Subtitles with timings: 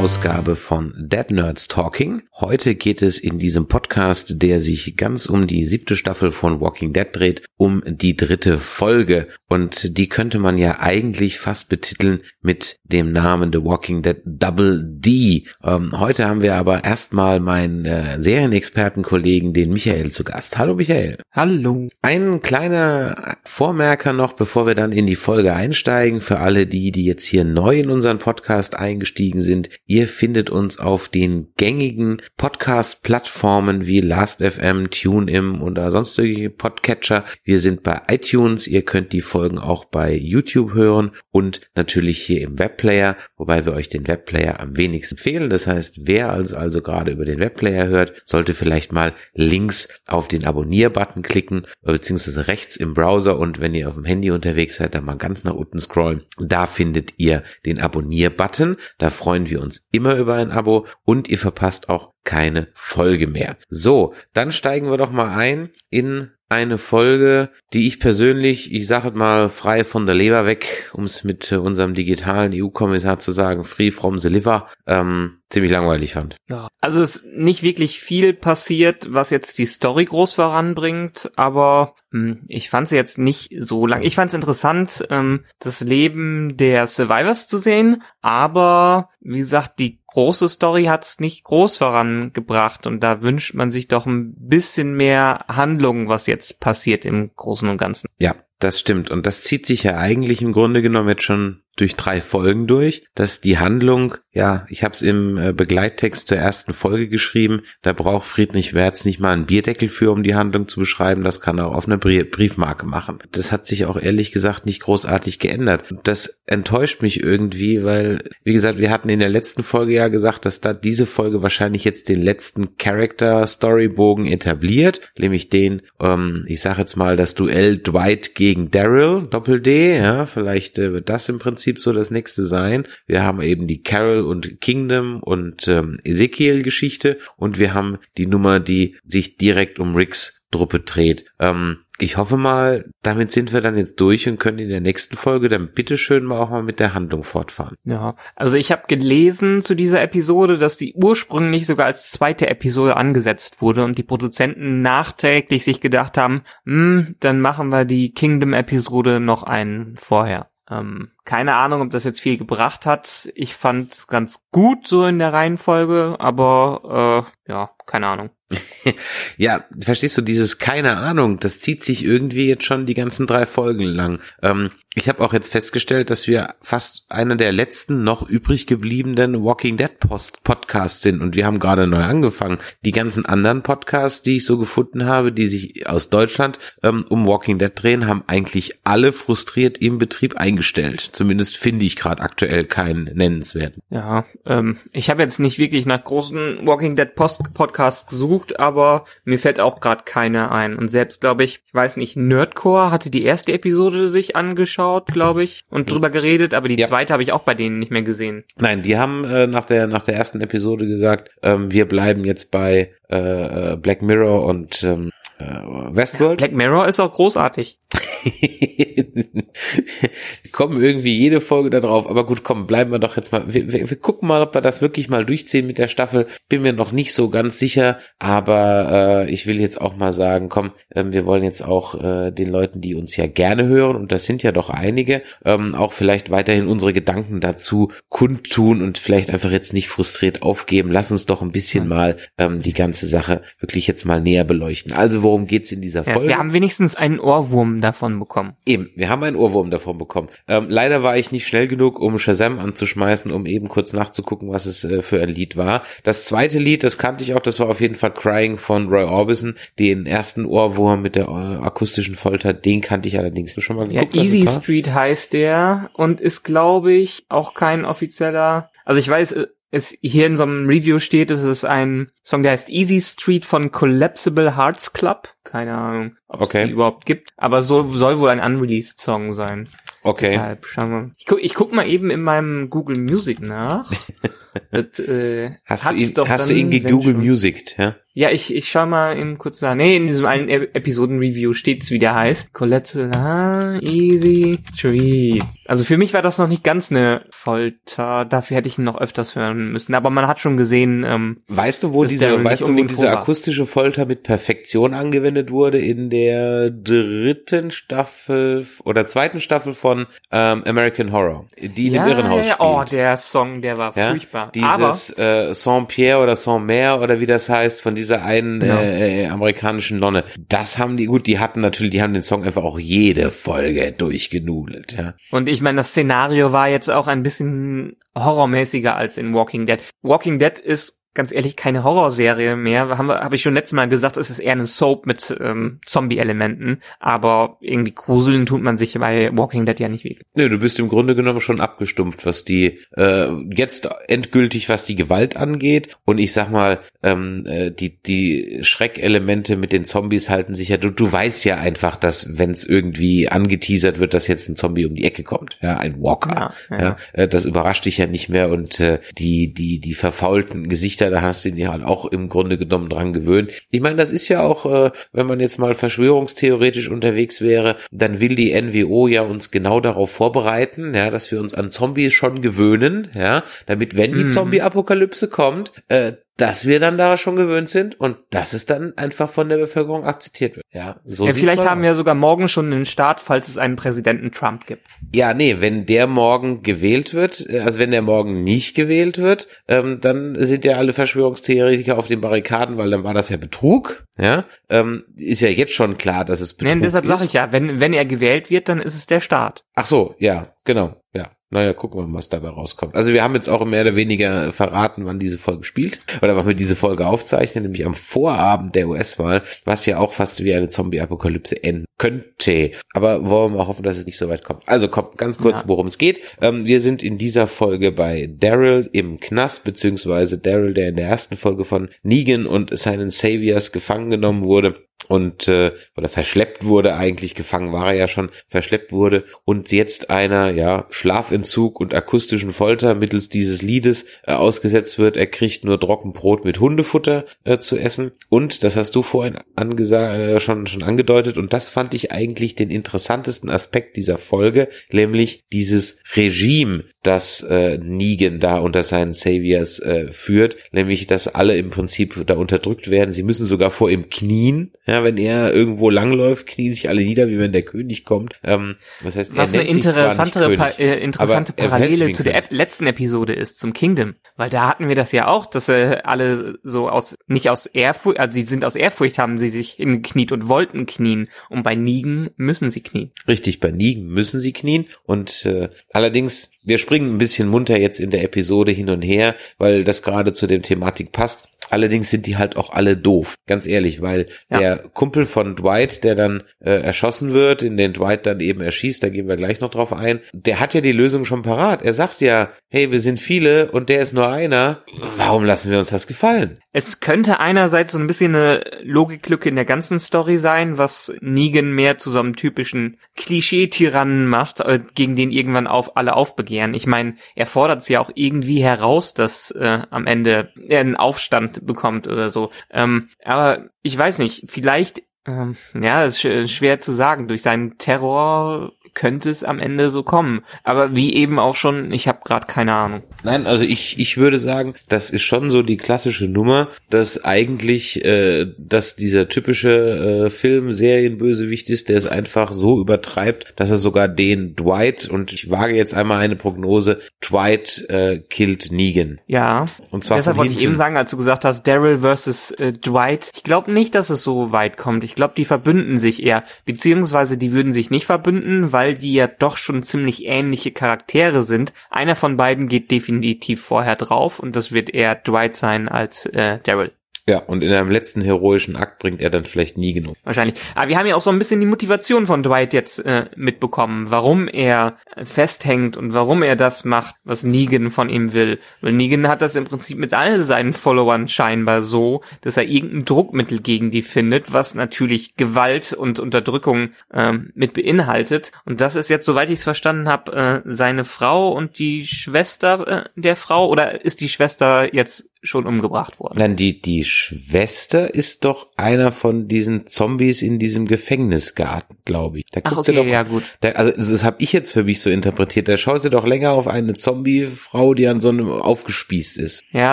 [0.00, 2.22] Ausgabe von Dead Nerds Talking.
[2.36, 6.94] Heute geht es in diesem Podcast, der sich ganz um die siebte Staffel von Walking
[6.94, 9.28] Dead dreht, um die dritte Folge.
[9.46, 14.82] Und die könnte man ja eigentlich fast betiteln mit dem Namen The Walking Dead Double
[14.82, 15.44] D.
[15.62, 20.56] Ähm, heute haben wir aber erstmal meinen äh, Serienexpertenkollegen, den Michael, zu Gast.
[20.56, 21.18] Hallo Michael.
[21.30, 21.90] Hallo.
[22.00, 27.04] Ein kleiner Vormerker noch, bevor wir dann in die Folge einsteigen, für alle die, die
[27.04, 29.68] jetzt hier neu in unseren Podcast eingestiegen sind.
[29.90, 37.24] Ihr findet uns auf den gängigen Podcast-Plattformen wie Last.fm, TuneIn oder sonstige Podcatcher.
[37.44, 38.66] Wir sind bei iTunes.
[38.66, 43.72] Ihr könnt die Folgen auch bei YouTube hören und natürlich hier im Webplayer, wobei wir
[43.72, 45.50] euch den Webplayer am wenigsten fehlen.
[45.50, 50.28] Das heißt, wer also, also gerade über den Webplayer hört, sollte vielleicht mal links auf
[50.28, 54.94] den Abonnier-Button klicken, beziehungsweise rechts im Browser und wenn ihr auf dem Handy unterwegs seid,
[54.94, 56.22] dann mal ganz nach unten scrollen.
[56.38, 58.76] Da findet ihr den Abonnier-Button.
[58.98, 63.56] Da freuen wir uns immer über ein Abo und ihr verpasst auch keine Folge mehr.
[63.68, 69.12] So, dann steigen wir doch mal ein in eine Folge, die ich persönlich, ich sage
[69.12, 73.62] mal frei von der Leber weg, um es mit äh, unserem digitalen EU-Kommissar zu sagen,
[73.62, 76.34] free from the liver, ähm, ziemlich langweilig fand.
[76.48, 81.94] Ja, also es ist nicht wirklich viel passiert, was jetzt die Story groß voranbringt, aber
[82.10, 84.02] hm, ich fand sie jetzt nicht so lang.
[84.02, 89.99] Ich fand es interessant, ähm, das Leben der Survivors zu sehen, aber wie gesagt, die
[90.12, 95.44] große Story hat's nicht groß vorangebracht und da wünscht man sich doch ein bisschen mehr
[95.48, 98.08] Handlung, was jetzt passiert im Großen und Ganzen.
[98.18, 99.10] Ja, das stimmt.
[99.10, 103.04] Und das zieht sich ja eigentlich im Grunde genommen jetzt schon durch drei Folgen durch,
[103.14, 107.92] dass die Handlung, ja, ich habe es im äh, Begleittext zur ersten Folge geschrieben, da
[107.92, 111.58] braucht Friedrich Wertz nicht mal einen Bierdeckel für, um die Handlung zu beschreiben, das kann
[111.58, 113.18] er auch auf einer Briefmarke machen.
[113.32, 115.84] Das hat sich auch ehrlich gesagt nicht großartig geändert.
[116.04, 120.44] Das enttäuscht mich irgendwie, weil, wie gesagt, wir hatten in der letzten Folge ja gesagt,
[120.44, 126.80] dass da diese Folge wahrscheinlich jetzt den letzten Character-Storybogen etabliert, nämlich den, ähm, ich sage
[126.80, 131.59] jetzt mal, das Duell Dwight gegen Daryl, Doppel-D, ja, vielleicht äh, wird das im Prinzip
[131.60, 132.88] Prinzip so das nächste sein.
[133.06, 138.26] Wir haben eben die Carol und Kingdom und ähm, Ezekiel Geschichte und wir haben die
[138.26, 141.26] Nummer, die sich direkt um Ricks Truppe dreht.
[141.38, 145.18] Ähm, ich hoffe mal, damit sind wir dann jetzt durch und können in der nächsten
[145.18, 147.76] Folge dann bitteschön mal auch mal mit der Handlung fortfahren.
[147.84, 152.96] Ja, also ich habe gelesen zu dieser Episode, dass die ursprünglich sogar als zweite Episode
[152.96, 159.20] angesetzt wurde und die Produzenten nachträglich sich gedacht haben, hm, dann machen wir die Kingdom-Episode
[159.20, 160.48] noch einen vorher.
[160.70, 163.30] Ähm, keine Ahnung, ob das jetzt viel gebracht hat.
[163.34, 168.30] Ich fand ganz gut so in der Reihenfolge, aber äh, ja, keine Ahnung.
[169.36, 173.46] ja, verstehst du, dieses keine Ahnung, das zieht sich irgendwie jetzt schon die ganzen drei
[173.46, 174.20] Folgen lang.
[174.42, 179.44] Ähm, ich habe auch jetzt festgestellt, dass wir fast einer der letzten noch übrig gebliebenen
[179.44, 182.58] Walking Dead Post Podcasts sind und wir haben gerade neu angefangen.
[182.84, 187.24] Die ganzen anderen Podcasts, die ich so gefunden habe, die sich aus Deutschland ähm, um
[187.24, 191.00] Walking Dead drehen, haben eigentlich alle frustriert im Betrieb eingestellt.
[191.12, 193.82] Zumindest finde ich gerade aktuell keinen nennenswerten.
[193.90, 199.04] Ja, ähm, ich habe jetzt nicht wirklich nach großen Walking Dead Post Podcasts gesucht, aber
[199.22, 200.74] mir fällt auch gerade keiner ein.
[200.74, 205.06] Und selbst glaube ich, ich weiß nicht, Nerdcore hatte die erste Episode sich angeschaut angeschaut,
[205.06, 206.86] glaube ich, und drüber geredet, aber die ja.
[206.86, 208.44] zweite habe ich auch bei denen nicht mehr gesehen.
[208.56, 212.50] Nein, die haben äh, nach der nach der ersten Episode gesagt, ähm, wir bleiben jetzt
[212.50, 216.38] bei äh, Black Mirror und ähm, äh, Westworld.
[216.38, 217.78] Black Mirror ist auch großartig.
[220.52, 222.08] kommen irgendwie jede Folge da drauf.
[222.08, 223.52] Aber gut, komm, bleiben wir doch jetzt mal.
[223.52, 226.26] Wir, wir, wir, gucken mal, ob wir das wirklich mal durchziehen mit der Staffel.
[226.48, 227.98] Bin mir noch nicht so ganz sicher.
[228.18, 232.30] Aber äh, ich will jetzt auch mal sagen, komm, äh, wir wollen jetzt auch äh,
[232.30, 235.92] den Leuten, die uns ja gerne hören, und das sind ja doch einige, ähm, auch
[235.92, 240.92] vielleicht weiterhin unsere Gedanken dazu kundtun und vielleicht einfach jetzt nicht frustriert aufgeben.
[240.92, 244.92] Lass uns doch ein bisschen mal ähm, die ganze Sache wirklich jetzt mal näher beleuchten.
[244.92, 246.22] Also worum geht's in dieser Folge?
[246.22, 248.54] Ja, wir haben wenigstens einen Ohrwurm davon bekommen.
[248.66, 250.28] Eben, wir haben einen Ohrwurm davon bekommen.
[250.48, 254.66] Ähm, leider war ich nicht schnell genug, um Shazam anzuschmeißen, um eben kurz nachzugucken, was
[254.66, 255.82] es äh, für ein Lied war.
[256.02, 259.04] Das zweite Lied, das kannte ich auch, das war auf jeden Fall Crying von Roy
[259.04, 259.56] Orbison.
[259.78, 264.14] Den ersten Ohrwurm mit der äh, akustischen Folter, den kannte ich allerdings schon mal geguckt.
[264.14, 269.32] Ja, Easy Street heißt der und ist, glaube ich, auch kein offizieller also ich weiß,
[269.32, 273.00] äh, es hier in so einem Review steht, es ist ein Song, der heißt Easy
[273.00, 275.28] Street von Collapsible Hearts Club.
[275.44, 276.62] Keine Ahnung, ob okay.
[276.62, 277.30] es die überhaupt gibt.
[277.36, 279.68] Aber so soll wohl ein unreleased Song sein.
[280.02, 280.32] Okay.
[280.32, 281.10] Deshalb schauen wir.
[281.18, 283.90] Ich guck, ich guck mal eben in meinem Google Music nach.
[284.70, 287.16] Das, äh, Hast du ihn, hast du dann, ihn wenn gegoogelt.
[287.16, 287.96] Music, ja?
[288.12, 289.76] Ja, ich, ich schau mal eben kurz nach.
[289.76, 292.52] Nee, in diesem einen E- Episoden-Review steht's, wie der heißt.
[292.52, 295.44] Colette, ah, Easy Treat.
[295.66, 298.24] Also für mich war das noch nicht ganz eine Folter.
[298.24, 299.94] Dafür hätte ich ihn noch öfters hören müssen.
[299.94, 303.64] Aber man hat schon gesehen, ähm, Weißt du, wo diese, weißt du, wo diese akustische
[303.64, 305.78] Folter mit Perfektion angewendet wurde?
[305.78, 312.10] In der dritten Staffel oder zweiten Staffel von ähm, American Horror, die in ja, dem
[312.10, 312.54] Irrenhaus ja.
[312.54, 312.68] spielt.
[312.68, 314.39] Oh, der Song, der war Ja, furchtbar.
[314.62, 318.78] Aber Dieses äh, Saint-Pierre oder Saint-Mer oder wie das heißt, von dieser einen Genau.
[318.80, 320.24] äh, äh, amerikanischen Nonne.
[320.48, 323.92] Das haben die, gut, die hatten natürlich, die haben den Song einfach auch jede Folge
[323.92, 325.14] durchgenudelt, ja.
[325.30, 329.80] Und ich meine, das Szenario war jetzt auch ein bisschen horrormäßiger als in Walking Dead.
[330.02, 332.96] Walking Dead ist ganz ehrlich keine Horrorserie mehr.
[332.96, 335.80] Haben wir, habe ich schon letztes Mal gesagt, es ist eher eine Soap mit ähm,
[335.86, 336.82] Zombie-Elementen.
[336.98, 340.26] Aber irgendwie gruseln tut man sich bei Walking Dead ja nicht wirklich.
[340.34, 344.96] Nö, du bist im Grunde genommen schon abgestumpft, was die äh, jetzt endgültig, was die
[344.96, 345.88] Gewalt angeht.
[346.04, 350.76] Und ich sag mal, ähm, äh, die die Schreckelemente mit den Zombies halten sich ja.
[350.76, 354.86] Du, du weißt ja einfach, dass wenn es irgendwie angeteasert wird, dass jetzt ein Zombie
[354.86, 356.96] um die Ecke kommt, ja, ein Walker, Ja, ja, ja.
[357.12, 358.50] äh, das überrascht dich ja nicht mehr.
[358.50, 362.58] Und äh, die die die verfaulten Gesichter, da hast du dich halt auch im Grunde
[362.58, 363.52] genommen dran gewöhnt.
[363.70, 368.20] Ich meine, das ist ja auch, äh, wenn man jetzt mal verschwörungstheoretisch unterwegs wäre, dann
[368.20, 372.42] will die NWO ja uns genau darauf vorbereiten, ja, dass wir uns an Zombies schon
[372.42, 374.28] gewöhnen, ja, damit wenn die Mhm.
[374.28, 379.28] Zombie-Apokalypse kommt, äh, dass wir dann da schon gewöhnt sind und dass es dann einfach
[379.28, 380.64] von der Bevölkerung akzeptiert wird.
[380.72, 381.86] Ja, so ja, vielleicht haben aus.
[381.86, 384.86] wir sogar morgen schon einen Start, falls es einen Präsidenten Trump gibt.
[385.14, 389.48] Ja, nee, wenn der morgen gewählt wird, äh, also wenn der morgen nicht gewählt wird,
[389.68, 394.06] ähm, dann sind ja alle Verschwörungstheoretiker auf den Barrikaden, weil dann war das ja Betrug.
[394.18, 397.10] Ja, ähm, ist ja jetzt schon klar, dass es Betrug Nee, deshalb ist.
[397.10, 399.64] sage ich ja, wenn, wenn er gewählt wird, dann ist es der Start.
[399.74, 401.30] Ach so, ja, genau, ja.
[401.52, 402.94] Naja, gucken wir mal, was dabei rauskommt.
[402.94, 406.46] Also wir haben jetzt auch mehr oder weniger verraten, wann diese Folge spielt oder wann
[406.46, 410.68] wir diese Folge aufzeichnen, nämlich am Vorabend der US-Wahl, was ja auch fast wie eine
[410.68, 412.70] Zombie-Apokalypse enden könnte.
[412.94, 414.62] Aber wollen wir mal hoffen, dass es nicht so weit kommt.
[414.66, 415.68] Also kommt ganz kurz, Ja.
[415.68, 416.20] worum es geht.
[416.40, 421.08] Ähm, wir sind in dieser Folge bei Daryl im Knast, beziehungsweise Daryl, der in der
[421.08, 424.76] ersten Folge von Negan und seinen Saviors gefangen genommen wurde
[425.08, 429.24] und äh, oder verschleppt wurde eigentlich gefangen war er ja schon verschleppt wurde.
[429.44, 435.16] Und jetzt einer ja Schlafentzug und akustischen Folter mittels dieses Liedes äh, ausgesetzt wird.
[435.16, 438.12] Er kriegt nur Trockenbrot mit Hundefutter äh, zu essen.
[438.28, 441.38] Und das hast du vorhin angesa äh, schon schon angedeutet.
[441.38, 447.78] Und das fand ich eigentlich den interessantesten Aspekt dieser Folge nämlich dieses Regime das äh,
[447.78, 453.12] Negan da unter seinen Saviors äh, führt, nämlich dass alle im Prinzip da unterdrückt werden.
[453.12, 457.28] Sie müssen sogar vor ihm knien, ja, wenn er irgendwo langläuft, knien sich alle nieder,
[457.28, 458.34] wie wenn der König kommt.
[458.44, 462.36] Ähm, das heißt, Was eine interessantere, pa äh, interessante er Parallele zu der.
[462.36, 464.16] Ep letzten Episode ist, zum Kingdom.
[464.36, 468.18] Weil da hatten wir das ja auch, dass äh, alle so aus, nicht aus Ehrfurcht,
[468.18, 471.28] also sie sind aus Ehrfurcht, haben sie sich hingekniet und wollten knien.
[471.48, 473.12] Und bei Nigen müssen sie knien.
[473.26, 478.00] Richtig, bei Negan müssen sie knien und äh, allerdings, wir springen ein bisschen munter jetzt
[478.00, 481.48] in der Episode hin und her, weil das gerade zu dem Thematik passt.
[481.72, 484.58] Allerdings sind die halt auch alle doof, ganz ehrlich, weil Ja.
[484.58, 489.02] der Kumpel von Dwight, der dann äh, erschossen wird, in den Dwight dann eben erschießt,
[489.02, 491.82] da gehen wir gleich noch drauf ein, der hat ja die Lösung schon parat.
[491.82, 494.82] Er sagt ja, hey, wir sind viele und der ist nur einer.
[495.16, 496.58] Warum lassen wir uns das gefallen?
[496.72, 501.72] Es könnte einerseits so ein bisschen eine Logiklücke in der ganzen Story sein, was Negan
[501.72, 502.98] mehr zu so einem typischen
[503.44, 506.74] Klischee-Tyrannen macht, äh, gegen den irgendwann auf alle aufbegehren.
[506.74, 510.96] Ich meine, er fordert es ja auch irgendwie heraus, dass äh, am Ende er einen
[510.96, 512.50] Aufstand bekommt oder so.
[512.70, 517.28] Ähm, aber ich weiß nicht, vielleicht, ähm, ja, ist sch schwer zu sagen.
[517.28, 520.42] Durch seinen Terror könnte es am Ende so kommen.
[520.64, 523.02] Aber wie eben auch schon, ich habe gerade keine Ahnung.
[523.22, 528.04] Nein, also ich, ich würde sagen, das ist schon so die klassische Nummer, dass eigentlich,
[528.04, 533.78] äh, dass dieser typische äh, Film Serienbösewicht ist, der es einfach so übertreibt, dass er
[533.78, 539.20] sogar den Dwight, und ich wage jetzt einmal eine Prognose, Dwight äh, killt Negan.
[539.26, 542.72] Ja, Und zwar deshalb wollte ich eben sagen, als du gesagt hast, Daryl versus äh,
[542.72, 543.30] Dwight.
[543.34, 545.04] Ich glaube nicht, dass es so weit kommt.
[545.04, 546.44] Ich glaube, die verbünden sich eher.
[546.64, 551.72] Beziehungsweise die würden sich nicht verbünden, weil die ja doch schon ziemlich ähnliche Charaktere sind.
[551.90, 556.58] Einer von beiden geht definitiv vorher drauf und das wird eher Dwight sein als äh,
[556.62, 556.92] Daryl.
[557.30, 560.16] Ja, und in einem letzten heroischen Akt bringt er dann vielleicht nie genug.
[560.24, 560.58] Wahrscheinlich.
[560.74, 564.10] Aber wir haben ja auch so ein bisschen die Motivation von Dwight jetzt äh, mitbekommen,
[564.10, 568.58] warum er festhängt und warum er das macht, was Negan von ihm will.
[568.80, 573.04] Weil Negan hat das im Prinzip mit all seinen Followern scheinbar so, dass er irgendein
[573.04, 578.50] Druckmittel gegen die findet, was natürlich Gewalt und Unterdrückung ähm, mit beinhaltet.
[578.64, 582.88] Und das ist jetzt, soweit ich es verstanden habe, äh, seine Frau und die Schwester
[582.88, 586.38] äh, der Frau oder ist die Schwester jetzt schon umgebracht worden.
[586.38, 592.44] Nein, die, die Schwester ist doch einer von diesen Zombies in diesem Gefängnisgarten, glaube ich.
[592.52, 593.44] Da Ach, okay, doch, ja gut.
[593.60, 595.68] Da, also das habe ich jetzt für mich so interpretiert.
[595.68, 599.64] Da schaut sie doch länger auf eine Zombie-Frau, die an so einem aufgespießt ist.
[599.70, 599.92] Ja,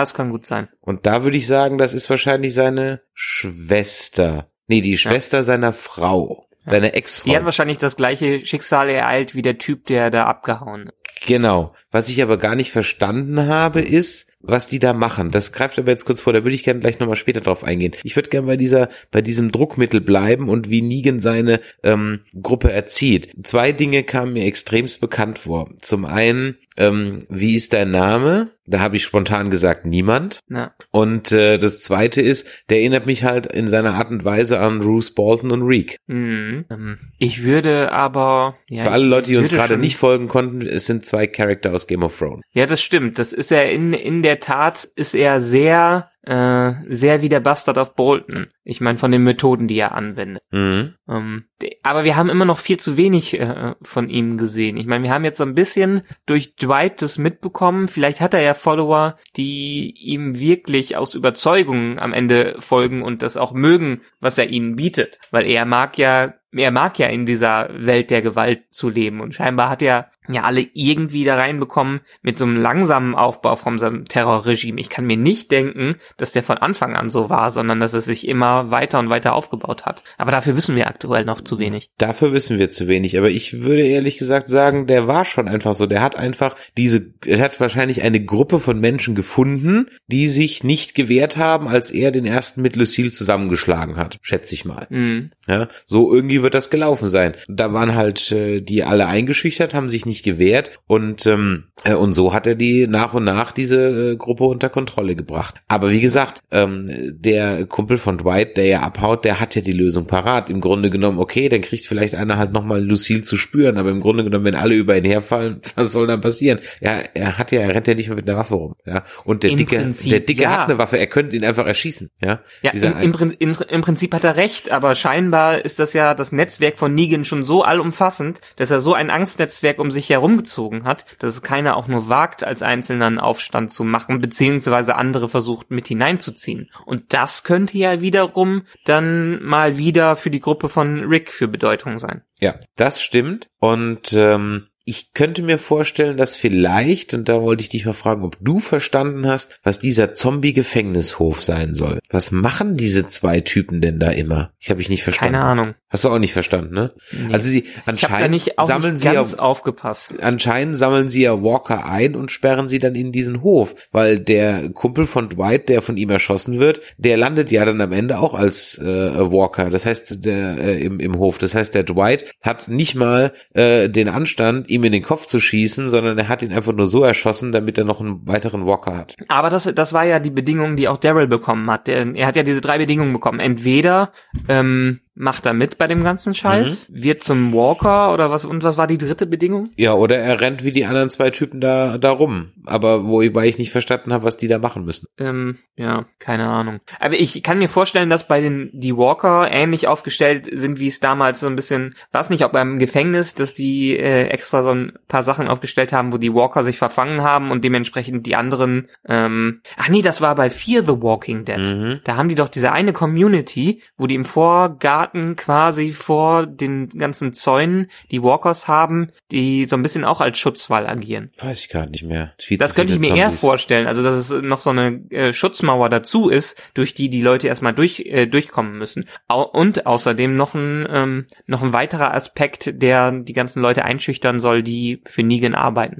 [0.00, 0.68] das kann gut sein.
[0.80, 4.50] Und da würde ich sagen, das ist wahrscheinlich seine Schwester.
[4.66, 5.44] Nee, die Schwester ja.
[5.44, 6.44] seiner Frau.
[6.66, 7.30] Seine Ex-Frau.
[7.30, 11.26] Die hat wahrscheinlich das gleiche Schicksal ereilt wie der Typ, der da abgehauen ist.
[11.26, 11.74] Genau.
[11.90, 15.30] Was ich aber gar nicht verstanden habe, ist, was die da machen.
[15.30, 17.94] Das greift aber jetzt kurz vor, da würde ich gerne gleich nochmal später drauf eingehen.
[18.02, 22.72] Ich würde gerne bei dieser, bei diesem Druckmittel bleiben und wie Negan seine ähm, Gruppe
[22.72, 23.32] erzieht.
[23.44, 25.70] Zwei Dinge kamen mir extremst bekannt vor.
[25.80, 28.50] Zum einen, ähm, wie ist dein Name?
[28.66, 30.40] Da habe ich spontan gesagt, niemand.
[30.48, 30.74] Ja.
[30.90, 34.80] Und äh, das zweite ist, der erinnert mich halt in seiner Art und Weise an
[34.80, 35.96] Bruce Bolton und Reek.
[36.06, 36.66] Mhm.
[36.70, 38.58] Ähm, ich würde aber...
[38.68, 41.86] Ja, Für alle Leute, die uns gerade nicht folgen konnten, es sind zwei Charakter aus
[41.86, 42.42] Game of Thrones.
[42.52, 43.18] Ja, das stimmt.
[43.18, 47.78] Das ist ja in, in der Tat, ist er sehr äh, sehr wie der Bastard
[47.78, 48.48] of Bolton.
[48.68, 50.42] Ich meine, von den Methoden, die er anwendet.
[50.50, 50.94] Mhm.
[51.08, 51.44] Ähm,
[51.82, 54.76] aber wir haben immer noch viel zu wenig äh, von ihm gesehen.
[54.76, 57.88] Ich meine, wir haben jetzt so ein bisschen durch Dwight das mitbekommen.
[57.88, 63.38] Vielleicht hat er ja Follower, die ihm wirklich aus Überzeugung am Ende folgen und das
[63.38, 65.18] auch mögen, was er ihnen bietet.
[65.30, 69.34] Weil er mag ja er mag ja in dieser Welt der Gewalt zu leben und
[69.34, 74.06] scheinbar hat er ja alle irgendwie da reinbekommen mit so einem langsamen Aufbau von seinem
[74.06, 74.80] Terrorregime.
[74.80, 78.06] Ich kann mir nicht denken, dass der von Anfang an so war, sondern dass es
[78.06, 80.04] sich immer weiter und weiter aufgebaut hat.
[80.16, 81.90] Aber dafür wissen wir aktuell noch zu wenig.
[81.98, 83.16] Dafür wissen wir zu wenig.
[83.18, 85.86] Aber ich würde ehrlich gesagt sagen, der war schon einfach so.
[85.86, 90.94] Der hat einfach diese, er hat wahrscheinlich eine Gruppe von Menschen gefunden, die sich nicht
[90.94, 94.18] gewehrt haben, als er den ersten mit Lucille zusammengeschlagen hat.
[94.22, 94.86] Schätze ich mal.
[94.90, 95.30] Mhm.
[95.46, 97.34] Ja, so irgendwie wird das gelaufen sein.
[97.48, 102.12] Da waren halt äh, die alle eingeschüchtert, haben sich nicht gewehrt und ähm, äh, und
[102.12, 105.56] so hat er die nach und nach diese äh, Gruppe unter Kontrolle gebracht.
[105.68, 109.72] Aber wie gesagt, ähm, der Kumpel von Dwight, der ja abhaut, der hat ja die
[109.72, 110.50] Lösung parat.
[110.50, 114.00] Im Grunde genommen, okay, dann kriegt vielleicht einer halt nochmal Lucille zu spüren, aber im
[114.00, 116.60] Grunde genommen, wenn alle über ihn herfallen, was soll dann passieren?
[116.80, 118.74] Ja, er hat ja, er rennt ja nicht mehr mit einer Waffe rum.
[118.86, 120.50] Ja, und der Im Dicke, Prinzip, der Dicke ja.
[120.50, 122.10] hat eine Waffe, er könnte ihn einfach erschießen.
[122.22, 126.14] Ja, ja im, im, im, im Prinzip hat er recht, aber scheinbar ist das ja
[126.14, 130.84] das Netzwerk von Negan schon so allumfassend, dass er so ein Angstnetzwerk um sich herumgezogen
[130.84, 135.28] hat, dass es keiner auch nur wagt, als Einzelner einen Aufstand zu machen, beziehungsweise andere
[135.28, 136.70] versucht mit hineinzuziehen.
[136.86, 141.98] Und das könnte ja wiederum dann mal wieder für die Gruppe von Rick für Bedeutung
[141.98, 142.22] sein.
[142.40, 143.48] Ja, das stimmt.
[143.58, 148.24] Und ähm, ich könnte mir vorstellen, dass vielleicht, und da wollte ich dich mal fragen,
[148.24, 151.98] ob du verstanden hast, was dieser Zombie-Gefängnishof sein soll.
[152.08, 154.52] Was machen diese zwei Typen denn da immer?
[154.58, 155.34] Ich habe ich nicht verstanden.
[155.34, 155.74] Keine Ahnung.
[155.90, 156.92] Hast du auch nicht verstanden, ne?
[157.12, 157.32] Nee.
[157.32, 160.12] Also sie anscheinend nicht, sammeln sie ja, aufgepasst.
[160.20, 164.68] Anscheinend sammeln sie ja Walker ein und sperren sie dann in diesen Hof, weil der
[164.70, 168.34] Kumpel von Dwight, der von ihm erschossen wird, der landet ja dann am Ende auch
[168.34, 169.70] als äh, Walker.
[169.70, 171.38] Das heißt, der äh, im, im Hof.
[171.38, 175.40] Das heißt, der Dwight hat nicht mal äh, den Anstand, ihm in den Kopf zu
[175.40, 178.94] schießen, sondern er hat ihn einfach nur so erschossen, damit er noch einen weiteren Walker
[178.94, 179.14] hat.
[179.28, 181.86] Aber das, das war ja die Bedingung, die auch Daryl bekommen hat.
[181.86, 183.40] Der, er hat ja diese drei Bedingungen bekommen.
[183.40, 184.12] Entweder
[184.48, 187.02] ähm, macht er mit bei dem ganzen Scheiß, mhm.
[187.02, 189.70] wird zum Walker oder was und was war die dritte Bedingung?
[189.76, 193.58] Ja, oder er rennt wie die anderen zwei Typen da da rum, aber wobei ich
[193.58, 195.08] nicht verstanden habe, was die da machen müssen.
[195.18, 196.80] Ähm, ja, keine Ahnung.
[197.00, 201.00] Aber ich kann mir vorstellen, dass bei den die Walker ähnlich aufgestellt sind, wie es
[201.00, 204.92] damals so ein bisschen, war nicht auch beim Gefängnis, dass die äh, extra so ein
[205.08, 209.62] paar Sachen aufgestellt haben, wo die Walker sich verfangen haben und dementsprechend die anderen ähm,
[209.76, 211.58] ach nee, das war bei Fear the Walking Dead.
[211.58, 212.00] Mhm.
[212.04, 216.88] Da haben die doch diese eine Community, wo die im Vorgarten Garten quasi vor den
[216.90, 221.30] ganzen Zäunen die Walkers haben, die so ein bisschen auch als Schutzwall agieren.
[221.38, 222.32] Weiß ich gar nicht mehr.
[222.38, 223.22] Viel das könnte ich mir Zombies.
[223.22, 227.22] eher vorstellen, also dass es noch so eine äh, Schutzmauer dazu ist, durch die die
[227.22, 229.06] Leute erstmal durch äh, durchkommen müssen.
[229.28, 234.40] Au und außerdem noch ein ähm, noch ein weiterer Aspekt, der die ganzen Leute einschüchtern
[234.40, 235.98] soll, die für Negan arbeiten.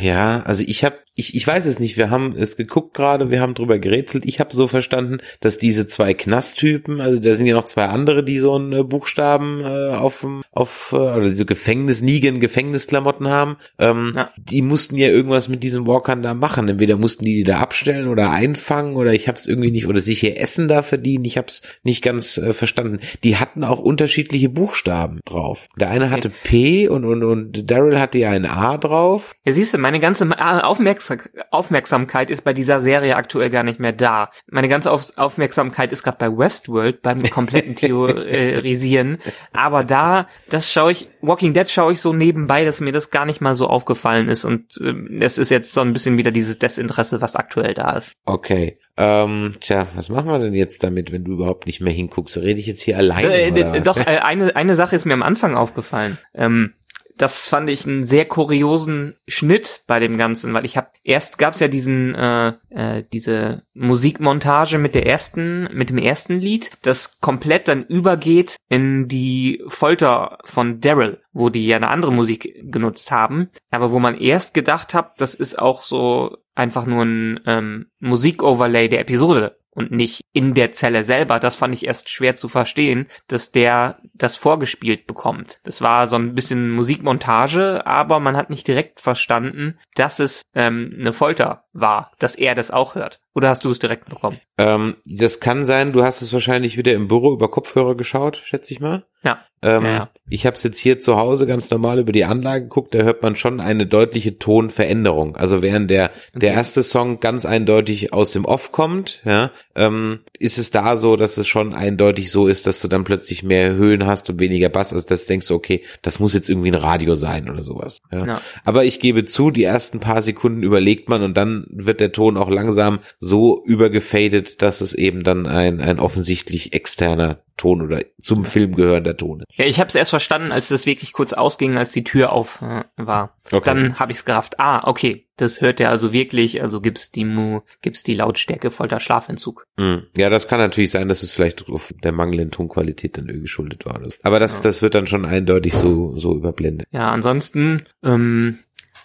[0.00, 3.40] Ja, also ich habe ich, ich weiß es nicht, wir haben es geguckt gerade, wir
[3.40, 4.24] haben drüber gerätselt.
[4.24, 8.22] Ich habe so verstanden, dass diese zwei Knasttypen, also da sind ja noch zwei andere,
[8.22, 13.56] die so einen äh, Buchstaben äh, auf, auf äh, oder diese Gefängnis, Negan Gefängnisklamotten haben,
[13.80, 14.30] ähm, ja.
[14.36, 16.68] die mussten ja irgendwas mit diesen Walkern da machen.
[16.68, 20.22] Entweder mussten die die da abstellen oder einfangen oder ich hab's irgendwie nicht, oder sich
[20.22, 21.24] ihr Essen da verdienen.
[21.24, 23.00] Ich hab's nicht ganz äh, verstanden.
[23.24, 25.66] Die hatten auch unterschiedliche Buchstaben drauf.
[25.76, 29.34] Der eine hatte P und, und, und Daryl hatte ja ein A drauf.
[29.44, 30.28] Ja, siehst du, meine ganze
[30.64, 31.07] Aufmerksam
[31.50, 34.30] Aufmerksamkeit ist bei dieser Serie aktuell gar nicht mehr da.
[34.50, 39.18] Meine ganze Auf Aufmerksamkeit ist gerade bei Westworld, beim kompletten Theorisieren.
[39.52, 43.24] Aber da, das schaue ich, Walking Dead schaue ich so nebenbei, dass mir das gar
[43.24, 44.44] nicht mal so aufgefallen ist.
[44.44, 48.14] Und äh, es ist jetzt so ein bisschen wieder dieses Desinteresse, was aktuell da ist.
[48.24, 48.78] Okay.
[48.96, 52.36] Ähm, tja, was machen wir denn jetzt damit, wenn du überhaupt nicht mehr hinguckst?
[52.38, 53.32] Rede ich jetzt hier alleine?
[53.32, 56.18] Äh, äh, doch, eine, eine Sache ist mir am Anfang aufgefallen.
[56.34, 56.74] Ähm,
[57.18, 61.60] das fand ich einen sehr kuriosen Schnitt bei dem Ganzen, weil ich habe erst gab's
[61.60, 67.68] ja diesen äh, äh, diese Musikmontage mit der ersten mit dem ersten Lied, das komplett
[67.68, 73.50] dann übergeht in die Folter von Daryl, wo die ja eine andere Musik genutzt haben,
[73.70, 78.88] aber wo man erst gedacht hat, das ist auch so einfach nur ein ähm, Musikoverlay
[78.88, 81.38] der Episode und nicht in der Zelle selber.
[81.38, 85.60] Das fand ich erst schwer zu verstehen, dass der das vorgespielt bekommt.
[85.64, 90.96] Das war so ein bisschen Musikmontage, aber man hat nicht direkt verstanden, dass es ähm,
[90.98, 93.20] eine Folter war, dass er das auch hört.
[93.34, 94.40] Oder hast du es direkt bekommen?
[94.56, 98.74] Ähm, das kann sein, du hast es wahrscheinlich wieder im Büro über Kopfhörer geschaut, schätze
[98.74, 99.06] ich mal.
[99.22, 99.38] Ja.
[99.60, 100.10] Ähm, ja, ja.
[100.30, 103.22] Ich habe es jetzt hier zu Hause ganz normal über die Anlage geguckt, da hört
[103.22, 105.34] man schon eine deutliche Tonveränderung.
[105.36, 106.38] Also während der okay.
[106.40, 111.16] der erste Song ganz eindeutig aus dem Off kommt, ja, ähm, ist es da so,
[111.16, 114.68] dass es schon eindeutig so ist, dass du dann plötzlich mehr Höhen hast und weniger
[114.68, 117.98] Bass, also dass du denkst, okay, das muss jetzt irgendwie ein Radio sein oder sowas.
[118.12, 118.26] Ja.
[118.26, 118.40] ja.
[118.64, 122.36] Aber ich gebe zu, die ersten paar Sekunden überlegt man und dann wird der Ton
[122.36, 128.46] auch langsam so übergefadet, dass es eben dann ein, ein offensichtlich externer Ton oder zum
[128.46, 129.58] Film gehörender Ton ist.
[129.58, 132.62] Ja, ich habe es erst verstanden, als das wirklich kurz ausging, als die Tür auf
[132.62, 133.36] äh, war.
[133.50, 133.60] Okay.
[133.64, 134.58] Dann habe ich es gerafft.
[134.58, 139.00] Ah, okay, das hört er also wirklich, also gibt's die Mu, gibt's die Lautstärke Folter
[139.00, 139.66] Schlafentzug.
[139.76, 139.98] Mm.
[140.16, 143.86] Ja, das kann natürlich sein, dass es vielleicht auf der mangelnden Tonqualität dann irgendwie geschuldet
[143.86, 144.00] war.
[144.22, 144.62] Aber das, ja.
[144.64, 146.88] das wird dann schon eindeutig so, so überblendet.
[146.90, 148.58] Ja, ansonsten, ähm,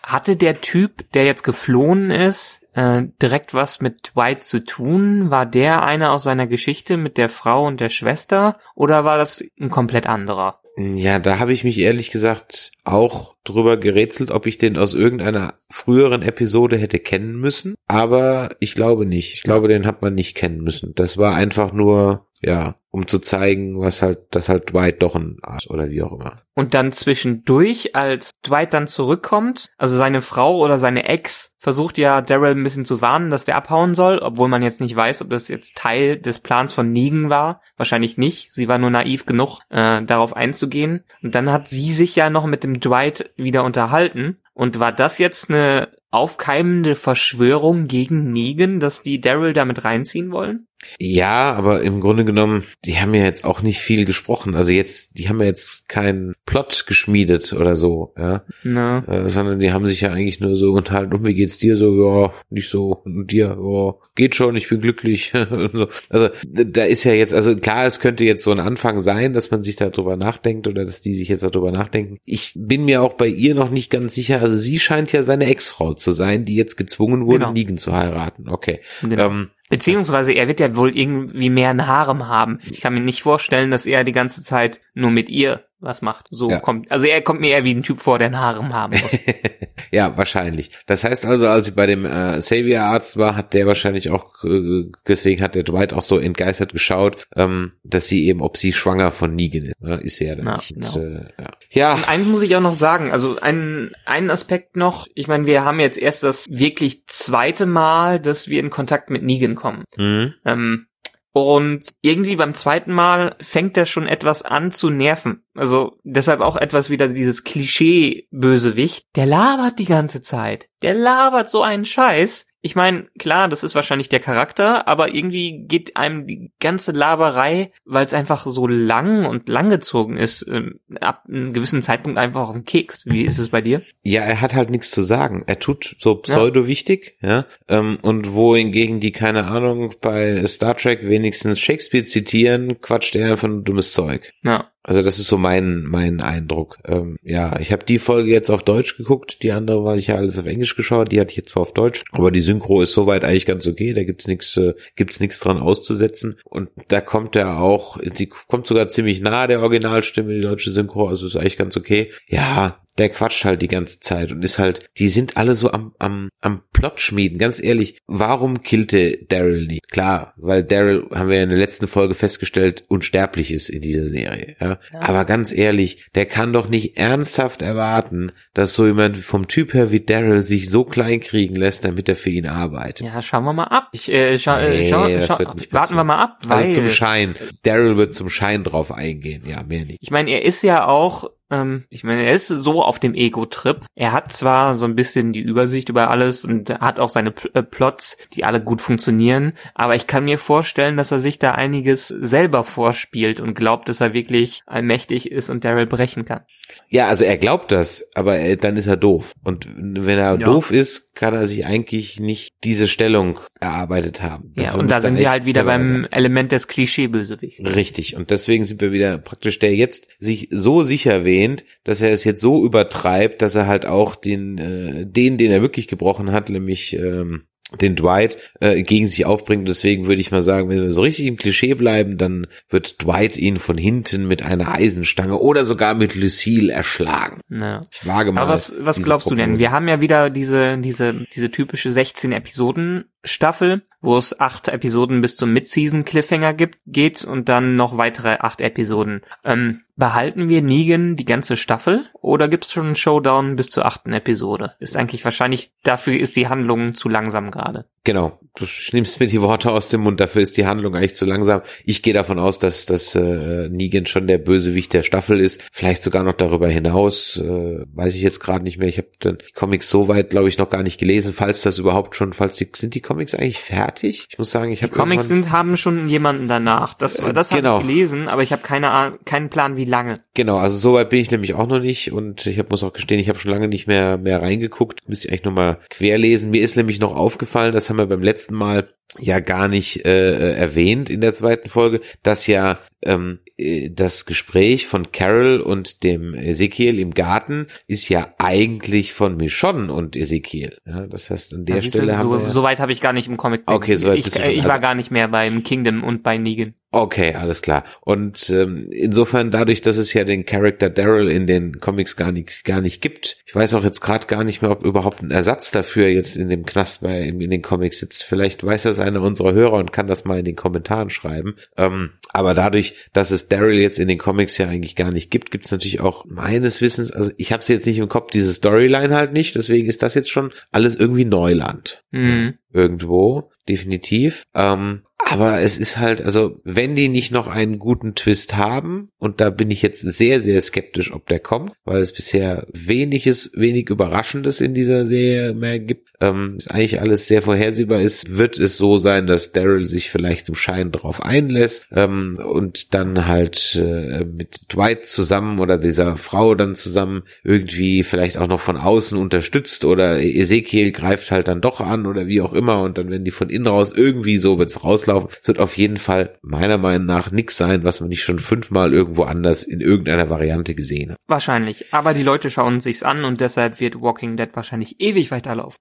[0.04, 5.32] hatte der Typ, der jetzt geflohen ist, äh, direkt was mit Dwight zu tun?
[5.32, 8.60] War der einer aus seiner Geschichte mit der Frau und der Schwester?
[8.76, 10.60] Oder war das ein komplett anderer?
[10.76, 15.54] Ja, da habe ich mich ehrlich gesagt auch drüber gerätselt, ob ich den aus irgendeiner
[15.70, 17.76] früheren Episode hätte kennen müssen.
[17.88, 19.36] Aber ich glaube nicht.
[19.36, 20.94] Ich glaube, den hat man nicht kennen müssen.
[20.96, 25.38] Das war einfach nur, ja, um zu zeigen, was halt, dass halt Dwight doch ein
[25.42, 26.36] Arsch oder wie auch immer.
[26.54, 32.22] Und dann zwischendurch, als Dwight dann zurückkommt, also seine Frau oder seine Ex versucht ja
[32.22, 35.32] Daryl ein bisschen zu warnen, dass der abhauen soll, obwohl man jetzt nicht weiß, ob
[35.32, 37.62] das jetzt Teil des Plans von Negan war.
[37.78, 38.54] Wahrscheinlich nicht.
[38.54, 41.04] Sie war nur naiv genug, äh, darauf einzugehen.
[41.24, 44.38] Und dann hat sie sich ja noch mit dem Dwight wieder unterhalten.
[44.54, 50.68] Und war das jetzt eine aufkeimende Verschwörung gegen Negan, dass die Daryl damit reinziehen wollen?
[51.00, 54.56] Ja, aber im Grunde genommen, die haben ja jetzt auch nicht viel gesprochen.
[54.56, 58.44] Also jetzt, die haben ja jetzt keinen Plot geschmiedet oder so, ja.
[58.64, 59.00] No.
[59.00, 61.94] Äh, sondern die haben sich ja eigentlich nur so unterhalten, und wie geht's dir so,
[61.94, 65.32] ja, nicht so, und dir, ja, geht schon, ich bin glücklich.
[65.74, 65.88] so.
[66.10, 69.52] Also da ist ja jetzt, also klar, es könnte jetzt so ein Anfang sein, dass
[69.52, 72.20] man sich darüber nachdenkt oder dass die sich jetzt darüber nachdenken.
[72.26, 75.46] Ich bin mir auch bei ihr noch nicht ganz sicher, also sie scheint ja seine
[75.48, 77.54] Ex-Frau zu sein, die jetzt gezwungen wurde, genau.
[77.54, 78.50] Negan zu heiraten.
[78.50, 78.82] Okay.
[79.02, 79.28] Genau.
[79.28, 82.60] Ähm, Beziehungsweise er wird ja wohl irgendwie mehr ein Harem haben.
[82.70, 86.28] Ich kann mir nicht vorstellen, dass er die ganze Zeit nur mit ihr was macht.
[86.30, 86.60] So ja.
[86.60, 89.18] kommt, also er kommt mir eher wie ein Typ vor, der einen Harem haben muss.
[89.92, 90.72] ja, wahrscheinlich.
[90.88, 94.86] Das heißt also, als ich bei dem äh, Savior-Arzt war, hat der wahrscheinlich auch, äh,
[95.08, 99.12] deswegen hat der Dwight auch so entgeistert geschaut, ähm, dass sie eben, ob sie schwanger
[99.12, 99.82] von Negan ist.
[99.82, 100.00] Ne?
[100.02, 100.74] Ist sie ja dann ja, nicht.
[100.74, 100.98] Genau.
[100.98, 101.52] Äh, ja.
[101.70, 101.94] ja.
[101.96, 105.64] Und eins muss ich auch noch sagen, also ein, einen Aspekt noch, ich meine, wir
[105.64, 109.84] haben jetzt erst das wirklich zweite Mal, dass wir in Kontakt mit Negan kommen.
[109.98, 110.34] Mhm.
[110.46, 110.88] Ähm,
[111.34, 115.44] und irgendwie beim zweiten Mal fängt er schon etwas an zu nerven.
[115.56, 119.08] Also deshalb auch etwas wieder dieses Klischee-Bösewicht.
[119.16, 120.70] Der labert die ganze Zeit.
[120.84, 122.46] Der labert so einen Scheiß.
[122.66, 127.74] Ich meine, klar, das ist wahrscheinlich der Charakter, aber irgendwie geht einem die ganze Laberei,
[127.84, 132.54] weil es einfach so lang und langgezogen ist, ähm, ab einem gewissen Zeitpunkt einfach auf
[132.54, 133.06] den Keks.
[133.06, 133.82] Wie ist es bei dir?
[134.04, 135.44] Ja, er hat halt nichts zu sagen.
[135.46, 140.78] Er tut so pseudo wichtig, ja, ja ähm, und wohingegen die, keine Ahnung, bei Star
[140.78, 144.32] Trek wenigstens Shakespeare zitieren, quatscht er einfach ein dummes Zeug.
[144.42, 144.73] Ja.
[144.84, 146.78] Also das ist so mein mein Eindruck.
[146.86, 150.16] Ähm, ja, ich habe die Folge jetzt auf Deutsch geguckt, die andere war ich ja
[150.16, 152.92] alles auf Englisch geschaut, die hatte ich jetzt zwar auf Deutsch, aber die Synchro ist
[152.92, 157.36] soweit eigentlich ganz okay, da gibt's nichts äh, gibt's nichts dran auszusetzen und da kommt
[157.38, 161.58] er auch, die kommt sogar ziemlich nah der Originalstimme, die deutsche Synchro, also ist eigentlich
[161.58, 162.12] ganz okay.
[162.28, 165.94] Ja, der quatscht halt die ganze Zeit und ist halt, die sind alle so am,
[166.00, 167.38] am, am Plot schmieden.
[167.38, 169.90] Ganz ehrlich, warum killte Daryl nicht?
[169.90, 174.06] Klar, weil Daryl, haben wir ja in der letzten Folge festgestellt, unsterblich ist in dieser
[174.06, 174.56] Serie.
[174.60, 174.80] Ja?
[174.92, 175.00] ja.
[175.00, 179.92] Aber ganz ehrlich, der kann doch nicht ernsthaft erwarten, dass so jemand vom Typ her
[179.92, 183.08] wie Daryl sich so klein kriegen lässt, damit er für ihn arbeitet.
[183.08, 183.90] Ja, schauen wir mal ab.
[183.92, 185.38] Ich, äh, scha äh, nee, schau, schau,
[185.72, 187.36] warten wir mal ab, weil also zum Schein.
[187.64, 190.00] Daryl wird zum Schein drauf eingehen, ja, mehr nicht.
[190.02, 193.86] Ich meine, er ist ja auch ähm, ich meine, er ist so auf dem Ego-Trip.
[193.96, 197.52] Er hat zwar so ein bisschen die Übersicht über alles und hat auch seine Pl
[197.54, 201.52] äh, Plots, die alle gut funktionieren, aber ich kann mir vorstellen, dass er sich da
[201.52, 206.42] einiges selber vorspielt und glaubt, dass er wirklich allmächtig ist und Daryl brechen kann.
[206.90, 209.34] Ja, also er glaubt das, aber er, dann ist er doof.
[209.44, 210.38] Und wenn er ja.
[210.38, 214.54] doof ist, kann er sich eigentlich nicht diese Stellung erarbeitet haben.
[214.56, 216.12] Dafür ja, und da sind wir halt wieder beim sein.
[216.12, 217.76] Element des Klischee-Bösewichts.
[217.76, 218.16] Richtig.
[218.16, 222.24] Und deswegen sind wir wieder praktisch der jetzt sich so sicher wähnt, dass er es
[222.24, 226.50] jetzt so übertreibt, dass er halt auch den, äh, den, den er wirklich gebrochen hat,
[226.50, 227.46] nämlich ähm,
[227.82, 229.68] den Dwight äh, gegen sich aufbringt.
[229.68, 233.38] Deswegen würde ich mal sagen, wenn wir so richtig im Klischee bleiben, dann wird Dwight
[233.38, 237.42] ihn von hinten mit einer Eisenstange oder sogar mit Lucille erschlagen.
[237.50, 237.82] Ja.
[237.92, 238.42] Ich wage mal.
[238.42, 239.46] Aber was, was glaubst Prognose.
[239.46, 239.60] du denn?
[239.60, 245.22] Wir haben ja wieder diese, diese, diese typische 16 Episoden Staffel, wo es acht Episoden
[245.22, 249.22] bis zum Mid-Season Cliffhanger gibt, geht und dann noch weitere acht Episoden.
[249.46, 254.14] Ähm, behalten wir Negan die ganze Staffel oder gibt's schon einen Showdown bis zur achten
[254.14, 254.76] Episode?
[254.80, 257.90] Ist eigentlich wahrscheinlich, dafür ist die Handlung zu langsam gerade.
[258.06, 261.26] Genau, du nimmst mir die Worte aus dem Mund, dafür ist die Handlung eigentlich zu
[261.26, 261.62] langsam.
[261.86, 266.04] Ich gehe davon aus, dass, dass äh, Negan schon der Bösewicht der Staffel ist, vielleicht
[266.04, 268.90] sogar noch darüber hinaus, äh, weiß ich jetzt gerade nicht mehr.
[268.90, 272.16] Ich habe die Comics so weit, glaube ich, noch gar nicht gelesen, falls das überhaupt
[272.18, 274.28] schon, falls die, sind die Comics eigentlich fertig?
[274.30, 276.94] Ich muss sagen, ich habe Die Comics sind, haben schon jemanden danach.
[276.96, 277.76] Das, äh, das genau.
[277.76, 280.20] habe ich gelesen, aber ich habe keine keinen Plan, wie lange.
[280.34, 282.94] Genau, also so weit bin ich nämlich auch noch nicht und ich hab, muss auch
[282.94, 285.08] gestehen, ich habe schon lange nicht mehr mehr reingeguckt.
[285.08, 286.50] Müsste ich eigentlich nochmal querlesen.
[286.50, 290.54] Mir ist nämlich noch aufgefallen, das haben wir beim letzten Mal ja gar nicht äh,
[290.54, 296.34] erwähnt in der zweiten Folge, dass ja ähm, äh, das Gespräch von Carol und dem
[296.34, 300.78] Ezekiel im Garten ist ja eigentlich von Michonne und Ezekiel.
[300.86, 302.50] Ja, das heißt, an der das Stelle haben so, wir...
[302.50, 303.64] So weit habe ich gar nicht im Comic.
[303.66, 306.74] Okay, so weit ich, ich, ich war gar nicht mehr beim Kingdom und bei Negan.
[306.96, 307.86] Okay, alles klar.
[308.02, 312.64] Und ähm, insofern dadurch, dass es ja den Charakter Daryl in den Comics gar nicht
[312.66, 315.72] gar nicht gibt, ich weiß auch jetzt gerade gar nicht mehr, ob überhaupt ein Ersatz
[315.72, 318.24] dafür jetzt in dem Knast bei in, in den Comics sitzt.
[318.24, 321.56] Vielleicht weiß das einer unserer Hörer und kann das mal in den Kommentaren schreiben.
[321.78, 325.52] Ähm, aber dadurch, dass es Daryl jetzt in den Comics ja eigentlich gar nicht gibt,
[325.52, 328.54] gibt es natürlich auch meines Wissens, also ich habe es jetzt nicht im Kopf, diese
[328.54, 329.56] Storyline halt nicht.
[329.56, 332.04] Deswegen ist das jetzt schon alles irgendwie Neuland.
[332.12, 332.56] Mhm.
[332.72, 334.46] Irgendwo, definitiv.
[334.56, 339.42] Ähm, aber es ist halt, also wenn die nicht noch einen guten Twist haben, und
[339.42, 343.90] da bin ich jetzt sehr, sehr skeptisch, ob der kommt, weil es bisher weniges, wenig
[343.90, 348.78] Überraschendes in dieser Serie mehr gibt, ähm, ist eigentlich alles sehr vorhersehbar ist, wird es
[348.78, 354.24] so sein, dass Daryl sich vielleicht zum Schein drauf einlässt ähm, und dann halt äh,
[354.24, 359.84] mit Dwight zusammen oder dieser Frau dann zusammen irgendwie vielleicht auch noch von außen unterstützt
[359.84, 363.32] oder Ezekiel greift halt dann doch an oder wie auch immer und dann wenn die
[363.32, 365.23] von innen raus irgendwie so wird's rauslaufen.
[365.42, 368.94] Es wird auf jeden Fall meiner Meinung nach nix sein, was man nicht schon fünfmal
[368.94, 371.18] irgendwo anders in irgendeiner Variante gesehen hat.
[371.28, 375.80] Wahrscheinlich, aber die Leute schauen sich's an und deshalb wird Walking Dead wahrscheinlich ewig weiterlaufen.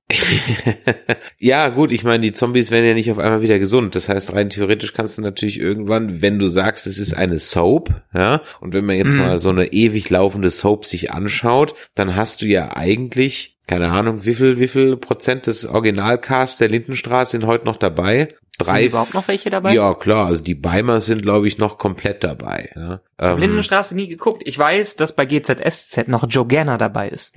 [1.38, 3.94] ja, gut, ich meine, die Zombies werden ja nicht auf einmal wieder gesund.
[3.94, 8.02] Das heißt, rein theoretisch kannst du natürlich irgendwann, wenn du sagst, es ist eine Soap,
[8.14, 9.20] ja, und wenn man jetzt mhm.
[9.20, 14.24] mal so eine ewig laufende Soap sich anschaut, dann hast du ja eigentlich keine Ahnung,
[14.24, 18.28] wie viel, wie viel Prozent des Originalcasts der Lindenstraße sind heute noch dabei?
[18.64, 18.82] Drei.
[18.82, 19.74] Sind überhaupt noch welche dabei?
[19.74, 20.26] Ja, klar.
[20.26, 22.70] Also die Beimer sind, glaube ich, noch komplett dabei.
[22.74, 23.00] Ja.
[23.22, 24.42] Ich habe ähm, Lindenstraße nie geguckt.
[24.44, 27.32] Ich weiß, dass bei GZSZ noch Joe Gerner dabei ist.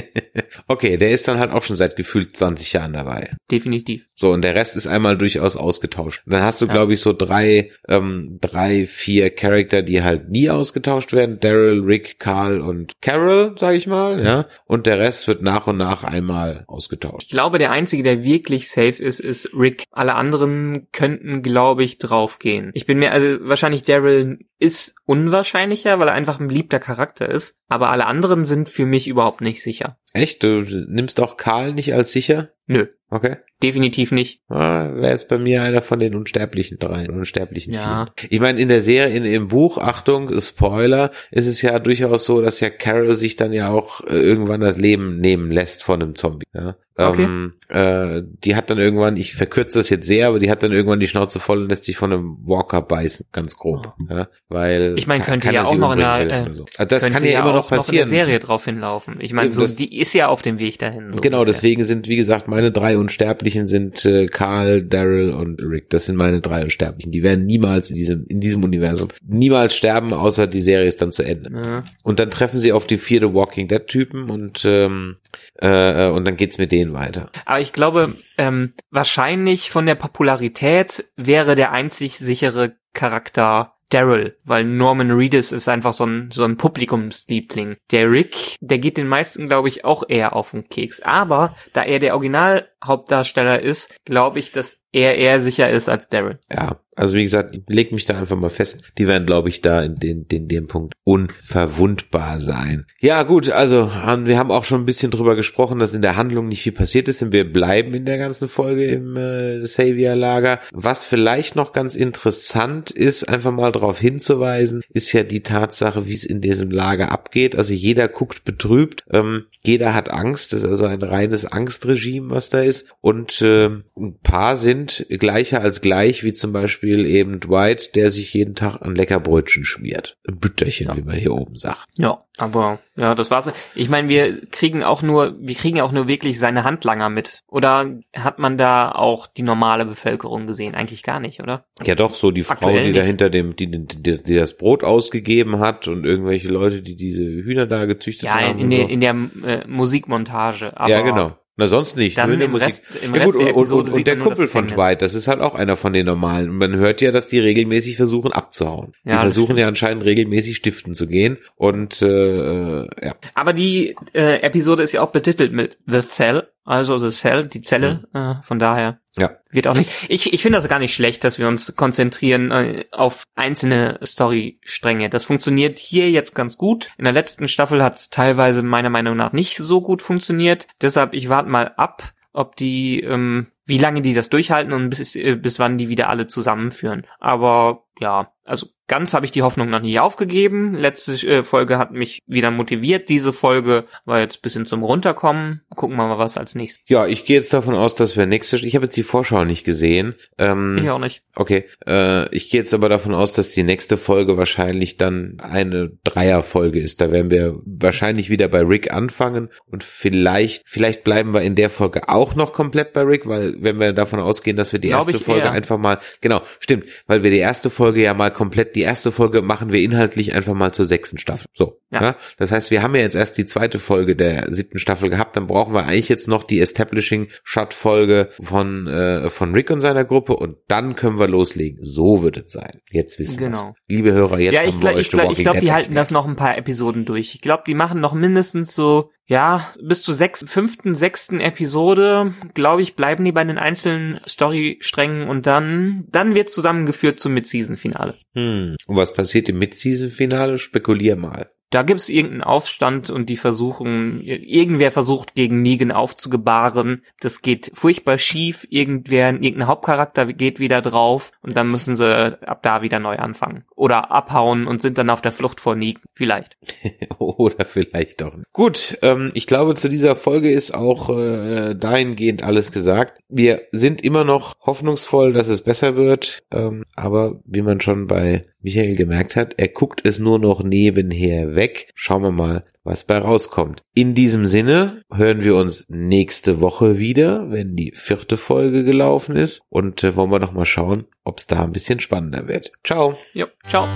[0.68, 3.30] okay, der ist dann halt auch schon seit gefühlt 20 Jahren dabei.
[3.50, 4.06] Definitiv.
[4.14, 6.22] So, und der Rest ist einmal durchaus ausgetauscht.
[6.26, 6.72] Und dann hast du, ja.
[6.72, 11.40] glaube ich, so drei, ähm, drei, vier Charakter, die halt nie ausgetauscht werden.
[11.40, 14.46] Daryl, Rick, Carl und Carol, sag ich mal, ja.
[14.66, 17.26] Und der Rest wird nach und nach einmal ausgetauscht.
[17.26, 19.84] Ich glaube, der einzige, der wirklich safe ist, ist Rick.
[19.90, 22.70] Alle anderen könnten, glaube ich, draufgehen.
[22.74, 27.58] Ich bin mir, also wahrscheinlich Daryl ist unwahrscheinlicher, weil er einfach ein beliebter Charakter ist.
[27.68, 29.98] Aber alle anderen sind für mich überhaupt nicht sicher.
[30.12, 30.42] Echt?
[30.42, 32.50] Du nimmst auch Karl nicht als sicher?
[32.66, 32.86] Nö.
[33.10, 33.36] Okay.
[33.60, 34.40] Definitiv nicht.
[34.48, 38.06] Ah, Wäre jetzt bei mir einer von den unsterblichen drei, unsterblichen Ja.
[38.16, 38.30] vier.
[38.32, 42.40] Ich meine, in der Serie, in, im Buch, Achtung, Spoiler, ist es ja durchaus so,
[42.40, 46.14] dass ja Carol sich dann ja auch äh, irgendwann das Leben nehmen lässt von einem
[46.14, 46.46] Zombie.
[46.54, 46.76] Ja?
[47.08, 47.24] Okay.
[47.24, 50.72] Ähm, äh, die hat dann irgendwann, ich verkürze das jetzt sehr, aber die hat dann
[50.72, 53.94] irgendwann die Schnauze voll und lässt sich von einem Walker beißen, ganz grob.
[54.08, 54.28] Ja?
[54.48, 54.96] Weil Oh.
[54.96, 56.66] Ich meine, könnte keiner ja auch noch in will äh, so.
[56.76, 57.96] Also das kann ja, immer noch auch in passieren.
[57.96, 59.16] der Serie drauf hinlaufen.
[59.20, 61.12] Ich meine, Eben, so, die ist ja auf dem Weg dahin.
[61.12, 61.54] So Genau, ungefähr.
[61.54, 65.90] deswegen sind, wie gesagt, meine drei Unsterblichen sind äh, Carl, Daryl und Rick.
[65.90, 67.12] Das sind meine drei Unsterblichen.
[67.12, 71.12] Die werden niemals in diesem, in diesem Universum niemals sterben, außer die Serie ist dann
[71.12, 71.50] zu Ende.
[71.52, 71.84] Ja.
[72.02, 75.16] Und dann treffen sie auf die vier The Walking Dead Typen und ähm,
[75.56, 77.30] äh, und dann geht's mit denen weiter.
[77.44, 84.64] Aber ich glaube, ähm, wahrscheinlich von der Popularität wäre der einzig sichere Charakter Daryl, weil
[84.64, 87.76] Norman Reedus ist einfach so ein, so ein Publikumsliebling.
[87.90, 91.00] Der Rick, der geht den meisten, glaube ich, auch eher auf den Keks.
[91.00, 96.38] Aber da er der Originalhauptdarsteller ist, glaube ich, dass er eher sicher ist als Daryl.
[96.50, 98.82] Ja, also wie gesagt, leg mich da einfach mal fest.
[98.98, 102.86] Die werden, glaube ich, da in den, den, dem Punkt unverwundbar sein.
[103.00, 106.16] Ja, gut, also haben- wir haben auch schon ein bisschen drüber gesprochen, dass in der
[106.16, 110.60] Handlung nicht viel passiert ist und wir bleiben in der ganzen Folge im äh, Savior-Lager.
[110.72, 116.14] Was vielleicht noch ganz interessant ist, einfach mal darauf hinzuweisen, ist ja die Tatsache, wie
[116.14, 117.56] es in diesem Lager abgeht.
[117.56, 122.50] Also jeder guckt betrübt, ähm, jeder hat Angst, das ist also ein reines Angstregime, was
[122.50, 122.88] da ist.
[123.00, 128.32] Und ähm, ein paar sind gleicher als gleich, wie zum Beispiel eben Dwight, der sich
[128.34, 130.16] jeden Tag ein lecker Brötchen schmiert.
[130.28, 130.96] Ein Bütterchen, Ja.
[130.96, 131.86] wie man hier oben sagt.
[131.98, 133.50] Ja, aber ja, das war's.
[133.74, 137.42] Ich meine, wir kriegen auch nur, wir kriegen ja auch nur wirklich seine Handlanger mit.
[137.46, 140.74] Oder hat man da auch die normale Bevölkerung gesehen?
[140.74, 141.64] Eigentlich gar nicht, oder?
[141.84, 143.06] Ja doch, so die Frau, Aktuell die da nicht.
[143.08, 147.66] hinter dem, die, die, die das Brot ausgegeben hat und irgendwelche Leute, die diese Hühner
[147.66, 148.58] da gezüchtet Ja, haben.
[148.58, 148.88] in, in der, so.
[148.88, 149.00] in
[149.44, 150.76] der äh, Musikmontage.
[150.76, 151.36] Aber ja, genau.
[151.56, 152.16] Na, sonst nicht.
[152.16, 152.68] Dann nur in der Musik.
[152.68, 154.66] Rest- im ja, Rest gut, der und, Episode und, sieht und der Kumpel von.
[154.68, 156.48] Dwight, das ist halt auch einer von den normalen.
[156.48, 158.92] Und man hört ja, dass die regelmäßig versuchen abzuhauen.
[159.04, 161.38] Die Ja, das versuchen ja anscheinend regelmäßig stiften zu gehen.
[161.56, 163.14] Und äh, äh, ja.
[163.34, 167.60] Aber die äh, Episode ist ja auch betitelt mit The Cell, also The Cell, die
[167.60, 168.04] Zelle.
[168.14, 169.32] Äh, von daher Ja.
[169.50, 169.90] wird auch nicht.
[170.08, 175.10] Ich, ich finde das gar nicht schlecht, dass wir uns konzentrieren äh, auf einzelne Storystränge.
[175.10, 176.90] Das funktioniert hier jetzt ganz gut.
[176.96, 180.68] In der letzten Staffel hat es teilweise meiner Meinung nach nicht so gut funktioniert.
[180.80, 185.16] Deshalb, ich warte mal ab, ob die, ähm, wie lange die das durchhalten und bis,
[185.16, 187.06] äh, bis wann die wieder alle zusammenführen.
[187.18, 190.74] Aber ja, also ganz habe ich die Hoffnung noch nicht aufgegeben.
[190.74, 193.08] Letzte äh, Folge hat mich wieder motiviert.
[193.08, 195.60] Diese Folge war jetzt ein bisschen zum Runterkommen.
[195.76, 196.82] Gucken wir mal, was als nächstes.
[196.88, 198.56] Ja, ich gehe jetzt davon aus, dass wir nächste.
[198.56, 200.16] Ich habe jetzt die Vorschau nicht gesehen.
[200.36, 201.22] Ähm, Ich auch nicht.
[201.36, 205.92] Okay, äh, ich gehe jetzt aber davon aus, dass die nächste Folge wahrscheinlich dann eine
[206.02, 207.00] Dreierfolge ist.
[207.00, 211.70] Da werden wir wahrscheinlich wieder bei Rick anfangen und vielleicht, vielleicht bleiben wir in der
[211.70, 215.06] Folge auch noch komplett bei Rick, weil wenn wir davon ausgehen, dass wir die Glaub
[215.06, 215.52] erste Folge eher.
[215.52, 219.42] einfach mal, genau, stimmt, weil wir die erste Folge ja mal komplett, die erste Folge
[219.42, 221.46] machen wir inhaltlich einfach mal zur sechsten Staffel.
[221.52, 222.02] So, ja.
[222.02, 222.16] Ja.
[222.38, 225.46] Das heißt, wir haben ja jetzt erst die zweite Folge der siebten Staffel gehabt, dann
[225.46, 230.06] brauchen wir eigentlich jetzt noch die Establishing Shot Folge von äh, von Rick und seiner
[230.06, 231.80] Gruppe und dann können wir loslegen.
[231.82, 232.80] So wird es sein.
[232.90, 233.74] Jetzt wissen wir Genau.
[233.88, 235.72] Liebe Hörer, jetzt ja, haben ich wir glaube, euch ich ich Walking glaub, Dead die
[235.72, 237.34] halten das noch ein paar Episoden durch.
[237.34, 242.82] Ich glaube, die machen noch mindestens so, ja, bis zur sechs, fünften, sechsten Episode, glaube
[242.82, 248.16] ich, bleiben die bei den einzelnen Storysträngen und dann, dann wird zusammengeführt zum Mid-Season-Finale.
[248.34, 248.74] Hm.
[248.86, 250.58] Und was passiert im Mid-Season-Finale?
[250.58, 251.48] Spekulier mal.
[251.70, 257.04] Da gibt's irgendeinen Aufstand und die versuchen, irgendwer versucht gegen Negan aufzugebahren.
[257.20, 258.66] Das geht furchtbar schief.
[258.70, 263.64] Irgendwer, irgendein Hauptcharakter geht wieder drauf und dann müssen sie ab da wieder neu anfangen.
[263.76, 266.02] Oder abhauen und sind dann auf der Flucht vor Negan.
[266.14, 266.56] Vielleicht.
[267.18, 268.52] Oder vielleicht auch nicht.
[268.52, 273.20] Gut, ähm, ich glaube, zu dieser Folge ist auch äh, dahingehend alles gesagt.
[273.28, 278.46] Wir sind immer noch hoffnungsvoll, dass es besser wird, ähm, aber wie man schon bei
[278.62, 281.90] Michael gemerkt hat, er guckt es nur noch nebenher weg.
[281.94, 283.82] Schauen wir mal, was bei rauskommt.
[283.94, 289.60] In diesem Sinne hören wir uns nächste Woche wieder, wenn die vierte Folge gelaufen ist
[289.68, 292.72] und äh, wollen wir noch mal schauen, ob es da ein bisschen spannender wird.
[292.84, 293.16] Ciao.
[293.34, 293.86] Jo, ciao.